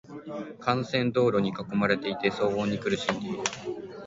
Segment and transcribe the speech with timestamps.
[0.65, 3.37] 幹線道路に囲まれていて、騒音に苦しんでいる。